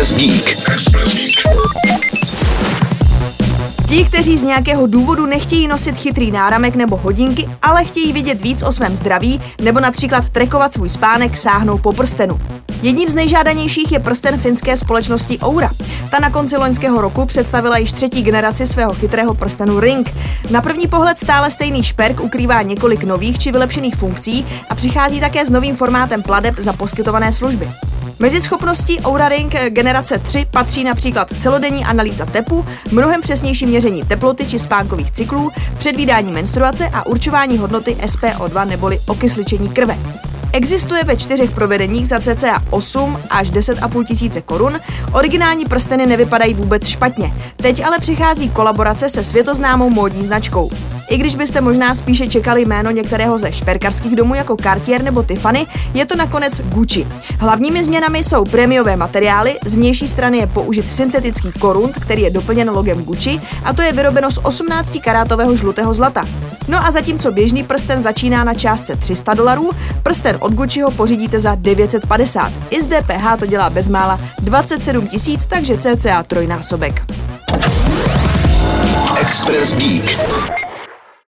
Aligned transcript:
Express 0.00 0.20
Geek. 0.20 0.56
Ti, 3.88 4.04
kteří 4.04 4.38
z 4.38 4.44
nějakého 4.44 4.86
důvodu 4.86 5.26
nechtějí 5.26 5.68
nosit 5.68 5.96
chytrý 5.96 6.30
náramek 6.30 6.74
nebo 6.74 6.96
hodinky, 6.96 7.48
ale 7.62 7.84
chtějí 7.84 8.12
vidět 8.12 8.42
víc 8.42 8.62
o 8.62 8.72
svém 8.72 8.96
zdraví 8.96 9.40
nebo 9.62 9.80
například 9.80 10.30
trekovat 10.30 10.72
svůj 10.72 10.88
spánek, 10.88 11.36
sáhnou 11.36 11.78
po 11.78 11.92
prstenu. 11.92 12.40
Jedním 12.82 13.08
z 13.08 13.14
nejžádanějších 13.14 13.92
je 13.92 13.98
prsten 13.98 14.38
finské 14.38 14.76
společnosti 14.76 15.38
Oura. 15.38 15.70
Ta 16.10 16.18
na 16.18 16.30
konci 16.30 16.56
loňského 16.56 17.00
roku 17.00 17.26
představila 17.26 17.78
již 17.78 17.92
třetí 17.92 18.22
generaci 18.22 18.66
svého 18.66 18.94
chytrého 18.94 19.34
prstenu 19.34 19.80
Ring. 19.80 20.10
Na 20.50 20.62
první 20.62 20.86
pohled 20.86 21.18
stále 21.18 21.50
stejný 21.50 21.82
šperk 21.82 22.20
ukrývá 22.20 22.62
několik 22.62 23.04
nových 23.04 23.38
či 23.38 23.52
vylepšených 23.52 23.96
funkcí 23.96 24.46
a 24.68 24.74
přichází 24.74 25.20
také 25.20 25.44
s 25.44 25.50
novým 25.50 25.76
formátem 25.76 26.22
pladeb 26.22 26.54
za 26.58 26.72
poskytované 26.72 27.32
služby. 27.32 27.68
Mezi 28.20 28.40
schopností 28.40 29.00
Oura 29.00 29.28
Ring 29.28 29.54
generace 29.68 30.18
3 30.18 30.46
patří 30.50 30.84
například 30.84 31.28
celodenní 31.38 31.84
analýza 31.84 32.26
tepu, 32.26 32.66
mnohem 32.92 33.20
přesnější 33.20 33.66
měření 33.66 34.02
teploty 34.02 34.46
či 34.46 34.58
spánkových 34.58 35.10
cyklů, 35.10 35.50
předvídání 35.78 36.32
menstruace 36.32 36.88
a 36.92 37.06
určování 37.06 37.58
hodnoty 37.58 37.96
SPO2 38.00 38.68
neboli 38.68 39.00
okysličení 39.06 39.68
krve. 39.68 39.98
Existuje 40.52 41.04
ve 41.04 41.16
čtyřech 41.16 41.50
provedeních 41.50 42.08
za 42.08 42.20
cca 42.20 42.62
8 42.70 43.18
až 43.30 43.52
10,5 43.52 44.04
tisíce 44.04 44.40
korun. 44.40 44.80
Originální 45.12 45.64
prsteny 45.64 46.06
nevypadají 46.06 46.54
vůbec 46.54 46.86
špatně. 46.86 47.32
Teď 47.56 47.84
ale 47.84 47.98
přichází 47.98 48.50
kolaborace 48.50 49.08
se 49.08 49.24
světoznámou 49.24 49.90
módní 49.90 50.24
značkou. 50.24 50.70
I 51.10 51.16
když 51.16 51.36
byste 51.36 51.60
možná 51.60 51.94
spíše 51.94 52.26
čekali 52.26 52.64
jméno 52.64 52.90
některého 52.90 53.38
ze 53.38 53.52
šperkarských 53.52 54.16
domů 54.16 54.34
jako 54.34 54.56
Cartier 54.56 55.02
nebo 55.02 55.22
Tiffany, 55.22 55.66
je 55.94 56.06
to 56.06 56.16
nakonec 56.16 56.60
Gucci. 56.60 57.06
Hlavními 57.38 57.84
změnami 57.84 58.24
jsou 58.24 58.44
prémiové 58.44 58.96
materiály, 58.96 59.58
z 59.64 59.76
vnější 59.76 60.08
strany 60.08 60.38
je 60.38 60.46
použit 60.46 60.90
syntetický 60.90 61.52
korunt, 61.52 61.96
který 62.00 62.22
je 62.22 62.30
doplněn 62.30 62.70
logem 62.70 63.02
Gucci, 63.02 63.40
a 63.64 63.72
to 63.72 63.82
je 63.82 63.92
vyrobeno 63.92 64.30
z 64.30 64.38
18 64.42 64.98
karátového 65.04 65.56
žlutého 65.56 65.94
zlata. 65.94 66.24
No 66.68 66.86
a 66.86 66.90
zatímco 66.90 67.32
běžný 67.32 67.64
prsten 67.64 68.02
začíná 68.02 68.44
na 68.44 68.54
částce 68.54 68.96
300 68.96 69.34
dolarů, 69.34 69.70
prsten 70.02 70.36
od 70.40 70.52
Gucciho 70.52 70.90
pořídíte 70.90 71.40
za 71.40 71.54
950. 71.54 72.52
I 72.70 72.82
z 72.82 72.86
DPH 72.86 73.38
to 73.38 73.46
dělá 73.46 73.70
bezmála 73.70 74.20
27 74.38 75.08
tisíc, 75.08 75.46
takže 75.46 75.78
cca 75.78 76.22
trojnásobek. 76.22 77.02
Express 79.20 79.74
Geek. 79.74 80.59